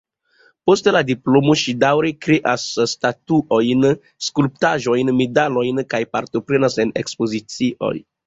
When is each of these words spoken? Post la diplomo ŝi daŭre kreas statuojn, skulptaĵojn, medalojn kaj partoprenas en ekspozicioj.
Post 0.69 0.87
la 0.93 1.01
diplomo 1.09 1.55
ŝi 1.63 1.75
daŭre 1.83 2.11
kreas 2.27 2.63
statuojn, 2.93 3.85
skulptaĵojn, 4.29 5.13
medalojn 5.21 5.83
kaj 5.95 6.03
partoprenas 6.17 6.79
en 6.85 6.97
ekspozicioj. 7.03 7.95